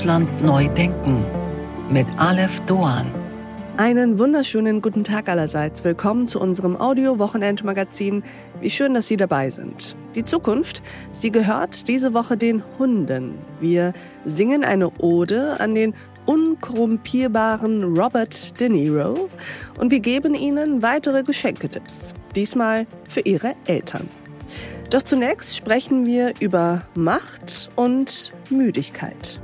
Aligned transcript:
Deutschland 0.00 0.42
neu 0.42 0.66
denken 0.68 1.22
mit 1.90 2.06
Aleph 2.16 2.58
Doan. 2.60 3.12
Einen 3.76 4.18
wunderschönen 4.18 4.80
guten 4.80 5.04
Tag 5.04 5.28
allerseits. 5.28 5.84
Willkommen 5.84 6.26
zu 6.26 6.40
unserem 6.40 6.74
Audio-Wochenendmagazin. 6.80 8.22
Wie 8.62 8.70
schön, 8.70 8.94
dass 8.94 9.08
Sie 9.08 9.18
dabei 9.18 9.50
sind. 9.50 9.96
Die 10.14 10.24
Zukunft, 10.24 10.80
sie 11.12 11.30
gehört 11.30 11.86
diese 11.86 12.14
Woche 12.14 12.38
den 12.38 12.62
Hunden. 12.78 13.34
Wir 13.60 13.92
singen 14.24 14.64
eine 14.64 14.90
Ode 15.00 15.60
an 15.60 15.74
den 15.74 15.92
unkorrumpierbaren 16.24 17.94
Robert 17.94 18.58
De 18.58 18.70
Niro 18.70 19.28
und 19.78 19.90
wir 19.90 20.00
geben 20.00 20.32
Ihnen 20.32 20.82
weitere 20.82 21.22
Geschenketipps. 21.22 22.14
Diesmal 22.34 22.86
für 23.06 23.20
Ihre 23.20 23.52
Eltern. 23.66 24.08
Doch 24.88 25.02
zunächst 25.02 25.58
sprechen 25.58 26.06
wir 26.06 26.32
über 26.40 26.86
Macht 26.96 27.68
und 27.76 28.32
Müdigkeit. 28.48 29.38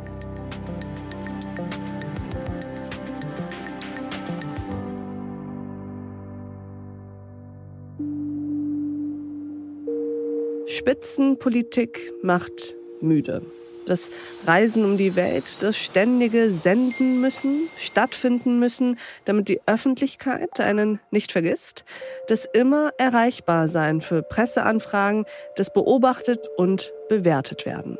Spitzenpolitik 10.66 12.12
macht 12.23 12.74
müde. 13.01 13.43
Das 13.87 14.11
Reisen 14.47 14.84
um 14.84 14.97
die 14.97 15.15
Welt, 15.15 15.62
das 15.62 15.77
ständige 15.77 16.51
Senden 16.51 17.20
müssen, 17.20 17.69
stattfinden 17.77 18.59
müssen, 18.59 18.98
damit 19.27 19.48
die 19.48 19.60
Öffentlichkeit 19.66 20.59
einen 20.59 20.98
nicht 21.12 21.30
vergisst, 21.30 21.84
das 22.27 22.48
immer 22.52 22.91
erreichbar 22.98 23.69
sein 23.69 24.01
für 24.01 24.23
Presseanfragen, 24.23 25.24
das 25.55 25.73
beobachtet 25.73 26.48
und 26.57 26.93
bewertet 27.09 27.65
werden. 27.65 27.96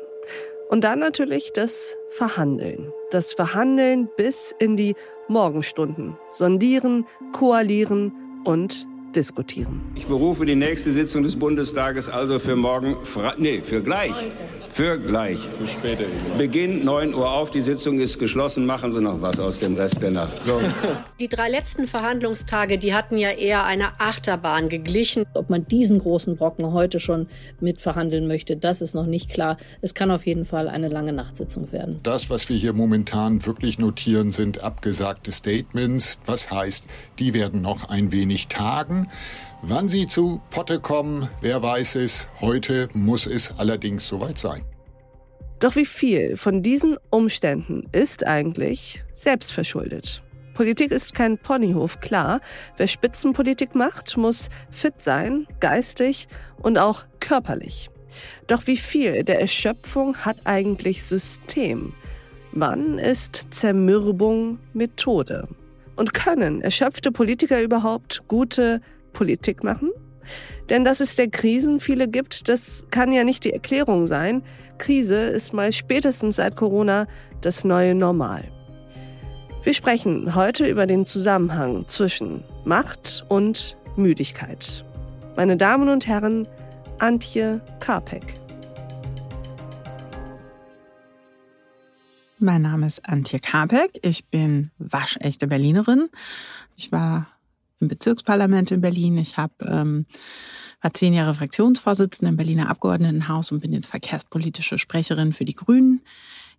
Und 0.69 0.83
dann 0.83 0.99
natürlich 0.99 1.53
das 1.53 1.95
Verhandeln. 2.09 2.91
Das 3.11 3.31
Verhandeln 3.31 4.09
bis 4.17 4.53
in 4.59 4.75
die 4.75 4.93
Morgenstunden. 5.29 6.17
Sondieren, 6.33 7.05
koalieren 7.31 8.11
und 8.43 8.85
diskutieren. 9.17 9.81
Ich 9.95 10.05
berufe 10.05 10.45
die 10.45 10.55
nächste 10.55 10.91
Sitzung 10.91 11.23
des 11.23 11.35
Bundestages 11.35 12.07
also 12.07 12.37
für 12.37 12.55
morgen, 12.55 12.95
Fra 13.03 13.33
nee, 13.37 13.61
für 13.63 13.81
gleich. 13.81 14.13
Für 14.69 14.99
gleich. 14.99 15.39
Für 15.57 15.67
später. 15.67 16.03
Beginn 16.37 16.85
9 16.85 17.15
Uhr 17.15 17.31
auf, 17.31 17.49
die 17.49 17.61
Sitzung 17.61 17.99
ist 17.99 18.19
geschlossen. 18.19 18.67
Machen 18.67 18.91
Sie 18.91 19.01
noch 19.01 19.19
was 19.23 19.39
aus 19.39 19.57
dem 19.57 19.75
Rest 19.75 20.03
der 20.03 20.11
Nacht. 20.11 20.43
So. 20.43 20.61
Die 21.19 21.27
drei 21.27 21.49
letzten 21.49 21.87
Verhandlungstage, 21.87 22.77
die 22.77 22.93
hatten 22.93 23.17
ja 23.17 23.31
eher 23.31 23.65
eine 23.65 23.99
Achterbahn 23.99 24.69
geglichen. 24.69 25.25
Ob 25.33 25.49
man 25.49 25.67
diesen 25.67 25.97
großen 25.97 26.37
Brocken 26.37 26.73
heute 26.73 26.99
schon 26.99 27.27
mitverhandeln 27.59 28.27
möchte, 28.27 28.55
das 28.55 28.81
ist 28.81 28.93
noch 28.93 29.07
nicht 29.07 29.31
klar. 29.31 29.57
Es 29.81 29.95
kann 29.95 30.11
auf 30.11 30.27
jeden 30.27 30.45
Fall 30.45 30.67
eine 30.67 30.89
lange 30.89 31.11
Nachtsitzung 31.11 31.71
werden. 31.71 31.99
Das, 32.03 32.29
was 32.29 32.47
wir 32.47 32.55
hier 32.55 32.73
momentan 32.73 33.43
wirklich 33.47 33.79
notieren, 33.79 34.31
sind 34.31 34.63
abgesagte 34.63 35.31
Statements. 35.31 36.19
Was 36.27 36.51
heißt, 36.51 36.85
die 37.17 37.33
werden 37.33 37.63
noch 37.63 37.89
ein 37.89 38.11
wenig 38.11 38.47
tagen. 38.47 39.06
Wann 39.61 39.89
sie 39.89 40.05
zu 40.05 40.41
Potte 40.49 40.79
kommen, 40.79 41.29
wer 41.41 41.61
weiß 41.61 41.95
es. 41.95 42.27
Heute 42.41 42.89
muss 42.93 43.27
es 43.27 43.57
allerdings 43.57 44.07
soweit 44.07 44.37
sein. 44.37 44.63
Doch 45.59 45.75
wie 45.75 45.85
viel 45.85 46.37
von 46.37 46.61
diesen 46.61 46.97
Umständen 47.09 47.87
ist 47.91 48.25
eigentlich 48.25 49.03
selbstverschuldet? 49.13 50.23
Politik 50.53 50.91
ist 50.91 51.13
kein 51.15 51.37
Ponyhof, 51.37 51.99
klar. 51.99 52.41
Wer 52.77 52.87
Spitzenpolitik 52.87 53.75
macht, 53.75 54.17
muss 54.17 54.49
fit 54.71 55.01
sein, 55.01 55.47
geistig 55.59 56.27
und 56.61 56.77
auch 56.77 57.05
körperlich. 57.19 57.89
Doch 58.47 58.67
wie 58.67 58.77
viel 58.77 59.23
der 59.23 59.39
Erschöpfung 59.39 60.17
hat 60.17 60.37
eigentlich 60.45 61.03
System? 61.03 61.93
Wann 62.53 62.97
ist 62.97 63.53
Zermürbung 63.53 64.59
Methode? 64.73 65.47
Und 65.95 66.13
können 66.13 66.61
erschöpfte 66.61 67.11
Politiker 67.11 67.61
überhaupt 67.61 68.27
gute 68.27 68.81
Politik 69.17 69.63
machen? 69.63 69.89
Denn 70.69 70.85
dass 70.85 70.99
es 70.99 71.15
der 71.15 71.29
Krisen 71.29 71.79
viele 71.79 72.07
gibt, 72.07 72.49
das 72.49 72.85
kann 72.91 73.11
ja 73.11 73.23
nicht 73.23 73.45
die 73.45 73.53
Erklärung 73.53 74.05
sein. 74.05 74.43
Krise 74.77 75.15
ist 75.15 75.53
mal 75.53 75.71
spätestens 75.71 76.35
seit 76.35 76.55
Corona 76.55 77.07
das 77.41 77.63
neue 77.63 77.95
Normal. 77.95 78.43
Wir 79.63 79.73
sprechen 79.73 80.35
heute 80.35 80.67
über 80.67 80.85
den 80.85 81.05
Zusammenhang 81.05 81.87
zwischen 81.87 82.43
Macht 82.63 83.25
und 83.27 83.75
Müdigkeit. 83.95 84.85
Meine 85.35 85.57
Damen 85.57 85.89
und 85.89 86.05
Herren, 86.05 86.47
Antje 86.99 87.59
Karpek. 87.79 88.39
Mein 92.37 92.61
Name 92.61 92.85
ist 92.85 93.09
Antje 93.09 93.39
Karpek. 93.39 93.99
Ich 94.03 94.25
bin 94.25 94.69
waschechte 94.77 95.47
Berlinerin. 95.47 96.07
Ich 96.75 96.91
war 96.91 97.27
im 97.79 97.87
Bezirksparlament 97.87 98.71
in 98.71 98.81
Berlin. 98.81 99.17
Ich 99.17 99.37
habe 99.37 99.53
ähm, 99.61 100.05
war 100.81 100.93
zehn 100.93 101.13
Jahre 101.13 101.33
Fraktionsvorsitzende 101.33 102.29
im 102.29 102.37
Berliner 102.37 102.69
Abgeordnetenhaus 102.69 103.51
und 103.51 103.61
bin 103.61 103.73
jetzt 103.73 103.87
verkehrspolitische 103.87 104.77
Sprecherin 104.77 105.33
für 105.33 105.45
die 105.45 105.55
Grünen 105.55 106.01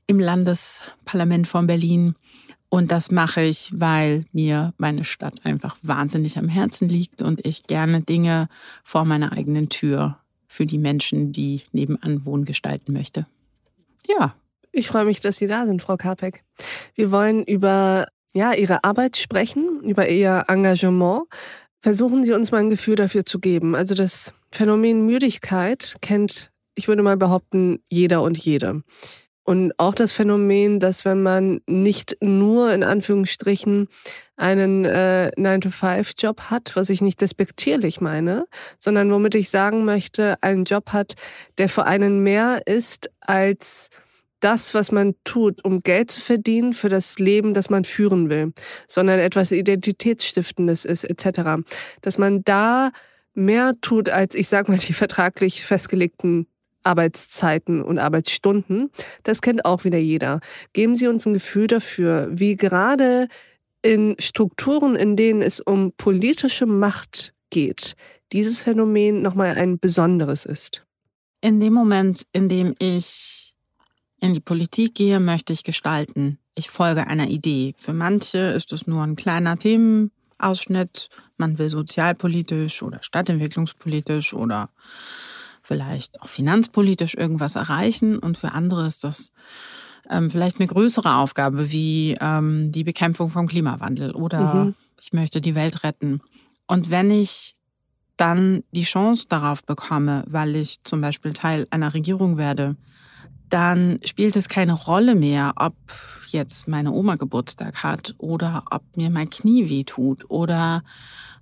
im 0.06 0.18
Landesparlament 0.18 1.46
von 1.46 1.66
Berlin. 1.66 2.14
Und 2.70 2.90
das 2.90 3.10
mache 3.10 3.42
ich, 3.42 3.70
weil 3.72 4.26
mir 4.32 4.74
meine 4.76 5.04
Stadt 5.04 5.46
einfach 5.46 5.76
wahnsinnig 5.82 6.36
am 6.36 6.48
Herzen 6.48 6.88
liegt 6.88 7.22
und 7.22 7.44
ich 7.46 7.64
gerne 7.64 8.02
Dinge 8.02 8.48
vor 8.84 9.04
meiner 9.04 9.32
eigenen 9.32 9.68
Tür 9.68 10.18
für 10.48 10.66
die 10.66 10.78
Menschen, 10.78 11.32
die 11.32 11.62
nebenan 11.72 12.24
wohnen, 12.24 12.44
gestalten 12.44 12.92
möchte. 12.92 13.26
Ja. 14.08 14.34
Ich 14.70 14.88
freue 14.88 15.06
mich, 15.06 15.20
dass 15.20 15.38
Sie 15.38 15.46
da 15.46 15.66
sind, 15.66 15.80
Frau 15.80 15.96
Karpek. 15.96 16.44
Wir 16.94 17.10
wollen 17.10 17.42
über 17.44 18.06
ja, 18.34 18.52
Ihre 18.52 18.84
Arbeit 18.84 19.16
sprechen, 19.16 19.80
über 19.82 20.08
Ihr 20.08 20.44
Engagement. 20.48 21.22
Versuchen 21.80 22.24
Sie 22.24 22.32
uns 22.32 22.50
mal 22.50 22.58
ein 22.58 22.70
Gefühl 22.70 22.96
dafür 22.96 23.24
zu 23.24 23.38
geben. 23.38 23.74
Also 23.74 23.94
das 23.94 24.34
Phänomen 24.50 25.06
Müdigkeit 25.06 25.96
kennt, 26.00 26.50
ich 26.74 26.88
würde 26.88 27.02
mal 27.02 27.16
behaupten, 27.16 27.80
jeder 27.88 28.22
und 28.22 28.38
jede. 28.38 28.82
Und 29.48 29.72
auch 29.78 29.94
das 29.94 30.12
Phänomen, 30.12 30.78
dass 30.78 31.06
wenn 31.06 31.22
man 31.22 31.60
nicht 31.66 32.18
nur 32.20 32.70
in 32.70 32.82
Anführungsstrichen 32.82 33.88
einen 34.36 34.84
äh, 34.84 35.30
9-to-5-Job 35.38 36.42
hat, 36.50 36.76
was 36.76 36.90
ich 36.90 37.00
nicht 37.00 37.22
despektierlich 37.22 38.02
meine, 38.02 38.44
sondern 38.78 39.10
womit 39.10 39.34
ich 39.34 39.48
sagen 39.48 39.86
möchte, 39.86 40.36
einen 40.42 40.64
Job 40.64 40.92
hat, 40.92 41.14
der 41.56 41.70
für 41.70 41.86
einen 41.86 42.22
mehr 42.22 42.60
ist 42.66 43.10
als 43.20 43.88
das, 44.40 44.74
was 44.74 44.92
man 44.92 45.14
tut, 45.24 45.64
um 45.64 45.80
Geld 45.80 46.10
zu 46.10 46.20
verdienen 46.20 46.72
für 46.72 46.88
das 46.88 47.18
Leben, 47.18 47.54
das 47.54 47.70
man 47.70 47.84
führen 47.84 48.30
will, 48.30 48.52
sondern 48.86 49.18
etwas 49.18 49.52
Identitätsstiftendes 49.52 50.84
ist, 50.84 51.04
etc. 51.04 51.62
Dass 52.00 52.18
man 52.18 52.42
da 52.44 52.90
mehr 53.34 53.74
tut 53.80 54.08
als, 54.08 54.34
ich 54.34 54.48
sag 54.48 54.68
mal, 54.68 54.78
die 54.78 54.92
vertraglich 54.92 55.64
festgelegten 55.64 56.46
Arbeitszeiten 56.84 57.82
und 57.82 57.98
Arbeitsstunden. 57.98 58.90
Das 59.22 59.42
kennt 59.42 59.64
auch 59.64 59.84
wieder 59.84 59.98
jeder. 59.98 60.40
Geben 60.72 60.96
Sie 60.96 61.06
uns 61.06 61.26
ein 61.26 61.34
Gefühl 61.34 61.66
dafür, 61.66 62.28
wie 62.30 62.56
gerade 62.56 63.28
in 63.82 64.16
Strukturen, 64.18 64.96
in 64.96 65.16
denen 65.16 65.42
es 65.42 65.60
um 65.60 65.92
politische 65.96 66.66
Macht 66.66 67.34
geht, 67.50 67.94
dieses 68.32 68.62
Phänomen 68.62 69.22
nochmal 69.22 69.56
ein 69.56 69.78
besonderes 69.78 70.44
ist. 70.44 70.84
In 71.40 71.60
dem 71.60 71.72
Moment, 71.72 72.22
in 72.32 72.48
dem 72.48 72.74
ich 72.78 73.47
in 74.20 74.34
die 74.34 74.40
Politik 74.40 74.94
gehe, 74.94 75.20
möchte 75.20 75.52
ich 75.52 75.64
gestalten. 75.64 76.38
Ich 76.54 76.70
folge 76.70 77.06
einer 77.06 77.28
Idee. 77.28 77.74
Für 77.76 77.92
manche 77.92 78.38
ist 78.38 78.72
es 78.72 78.86
nur 78.86 79.02
ein 79.02 79.16
kleiner 79.16 79.56
Themenausschnitt. 79.56 81.08
Man 81.36 81.58
will 81.58 81.70
sozialpolitisch 81.70 82.82
oder 82.82 83.02
stadtentwicklungspolitisch 83.02 84.34
oder 84.34 84.70
vielleicht 85.62 86.20
auch 86.20 86.28
finanzpolitisch 86.28 87.14
irgendwas 87.14 87.54
erreichen. 87.54 88.18
Und 88.18 88.38
für 88.38 88.52
andere 88.52 88.86
ist 88.86 89.04
das 89.04 89.30
ähm, 90.10 90.30
vielleicht 90.30 90.58
eine 90.58 90.66
größere 90.66 91.16
Aufgabe 91.16 91.70
wie 91.70 92.16
ähm, 92.20 92.72
die 92.72 92.84
Bekämpfung 92.84 93.30
vom 93.30 93.46
Klimawandel 93.46 94.12
oder 94.12 94.54
mhm. 94.54 94.74
ich 95.00 95.12
möchte 95.12 95.40
die 95.40 95.54
Welt 95.54 95.84
retten. 95.84 96.20
Und 96.66 96.90
wenn 96.90 97.10
ich 97.10 97.54
dann 98.16 98.64
die 98.72 98.82
Chance 98.82 99.26
darauf 99.28 99.64
bekomme, 99.64 100.24
weil 100.26 100.56
ich 100.56 100.82
zum 100.82 101.00
Beispiel 101.00 101.32
Teil 101.32 101.66
einer 101.70 101.94
Regierung 101.94 102.36
werde, 102.36 102.76
dann 103.48 104.00
spielt 104.04 104.36
es 104.36 104.48
keine 104.48 104.72
Rolle 104.72 105.14
mehr, 105.14 105.52
ob 105.56 105.74
jetzt 106.28 106.68
meine 106.68 106.92
Oma 106.92 107.16
Geburtstag 107.16 107.82
hat 107.82 108.14
oder 108.18 108.64
ob 108.70 108.82
mir 108.96 109.10
mein 109.10 109.30
Knie 109.30 109.68
weh 109.68 109.84
tut 109.84 110.24
oder 110.28 110.82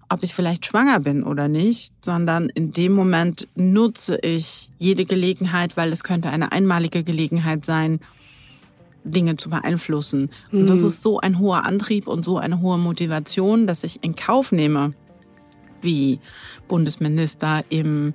ob 0.08 0.22
ich 0.22 0.34
vielleicht 0.34 0.66
schwanger 0.66 1.00
bin 1.00 1.24
oder 1.24 1.48
nicht, 1.48 1.92
sondern 2.04 2.48
in 2.48 2.72
dem 2.72 2.92
Moment 2.92 3.48
nutze 3.56 4.18
ich 4.22 4.70
jede 4.76 5.04
Gelegenheit, 5.04 5.76
weil 5.76 5.90
es 5.90 6.04
könnte 6.04 6.30
eine 6.30 6.52
einmalige 6.52 7.02
Gelegenheit 7.02 7.64
sein, 7.64 8.00
Dinge 9.02 9.36
zu 9.36 9.50
beeinflussen. 9.50 10.30
Und 10.52 10.66
das 10.68 10.80
mhm. 10.80 10.86
ist 10.86 11.02
so 11.02 11.20
ein 11.20 11.38
hoher 11.38 11.64
Antrieb 11.64 12.08
und 12.08 12.24
so 12.24 12.38
eine 12.38 12.60
hohe 12.60 12.78
Motivation, 12.78 13.66
dass 13.66 13.84
ich 13.84 14.02
in 14.04 14.14
Kauf 14.14 14.52
nehme, 14.52 14.92
wie 15.80 16.20
Bundesminister 16.68 17.64
im 17.68 18.14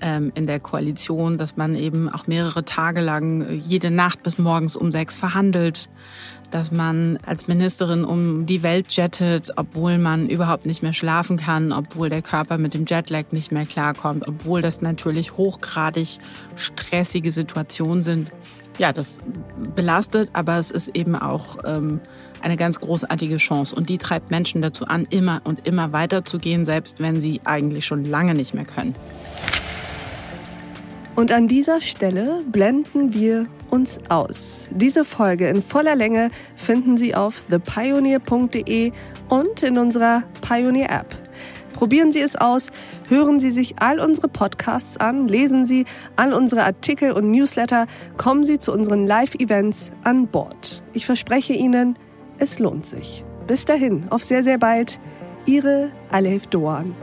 in 0.00 0.46
der 0.46 0.60
Koalition, 0.60 1.38
dass 1.38 1.56
man 1.56 1.74
eben 1.74 2.08
auch 2.08 2.26
mehrere 2.26 2.64
Tage 2.64 3.00
lang 3.00 3.42
äh, 3.42 3.52
jede 3.54 3.90
Nacht 3.90 4.22
bis 4.22 4.38
morgens 4.38 4.76
um 4.76 4.92
sechs 4.92 5.16
verhandelt, 5.16 5.90
dass 6.50 6.72
man 6.72 7.18
als 7.26 7.48
Ministerin 7.48 8.04
um 8.04 8.46
die 8.46 8.62
Welt 8.62 8.92
jettet, 8.92 9.52
obwohl 9.56 9.98
man 9.98 10.28
überhaupt 10.28 10.66
nicht 10.66 10.82
mehr 10.82 10.92
schlafen 10.92 11.36
kann, 11.36 11.72
obwohl 11.72 12.08
der 12.08 12.22
Körper 12.22 12.58
mit 12.58 12.74
dem 12.74 12.86
Jetlag 12.86 13.32
nicht 13.32 13.52
mehr 13.52 13.66
klarkommt, 13.66 14.26
obwohl 14.26 14.62
das 14.62 14.80
natürlich 14.80 15.36
hochgradig 15.36 16.18
stressige 16.56 17.32
Situationen 17.32 18.02
sind. 18.02 18.30
Ja, 18.78 18.92
das 18.92 19.20
belastet, 19.74 20.30
aber 20.34 20.56
es 20.56 20.70
ist 20.70 20.94
eben 20.94 21.16
auch 21.16 21.56
ähm, 21.64 22.00
eine 22.40 22.56
ganz 22.56 22.78
großartige 22.78 23.36
Chance 23.38 23.74
und 23.74 23.88
die 23.88 23.98
treibt 23.98 24.30
Menschen 24.30 24.62
dazu 24.62 24.86
an, 24.86 25.04
immer 25.10 25.40
und 25.42 25.66
immer 25.66 25.92
weiterzugehen, 25.92 26.64
selbst 26.64 27.00
wenn 27.00 27.20
sie 27.20 27.40
eigentlich 27.44 27.86
schon 27.86 28.04
lange 28.04 28.34
nicht 28.34 28.54
mehr 28.54 28.64
können. 28.64 28.94
Und 31.18 31.32
an 31.32 31.48
dieser 31.48 31.80
Stelle 31.80 32.44
blenden 32.46 33.12
wir 33.12 33.46
uns 33.70 33.98
aus. 34.08 34.68
Diese 34.70 35.04
Folge 35.04 35.48
in 35.48 35.62
voller 35.62 35.96
Länge 35.96 36.30
finden 36.54 36.96
Sie 36.96 37.16
auf 37.16 37.44
thepioneer.de 37.50 38.92
und 39.28 39.62
in 39.64 39.78
unserer 39.78 40.22
Pioneer 40.42 40.90
App. 40.90 41.16
Probieren 41.72 42.12
Sie 42.12 42.20
es 42.20 42.36
aus, 42.36 42.70
hören 43.08 43.40
Sie 43.40 43.50
sich 43.50 43.80
all 43.80 43.98
unsere 43.98 44.28
Podcasts 44.28 44.96
an, 44.98 45.26
lesen 45.26 45.66
Sie 45.66 45.86
all 46.14 46.32
unsere 46.32 46.62
Artikel 46.62 47.10
und 47.10 47.32
Newsletter, 47.32 47.88
kommen 48.16 48.44
Sie 48.44 48.60
zu 48.60 48.72
unseren 48.72 49.04
Live-Events 49.04 49.90
an 50.04 50.28
Bord. 50.28 50.84
Ich 50.92 51.04
verspreche 51.04 51.52
Ihnen, 51.52 51.98
es 52.38 52.60
lohnt 52.60 52.86
sich. 52.86 53.24
Bis 53.48 53.64
dahin, 53.64 54.06
auf 54.10 54.22
sehr, 54.22 54.44
sehr 54.44 54.58
bald. 54.58 55.00
Ihre 55.46 55.90
Alef 56.12 56.46
Doan. 56.46 56.94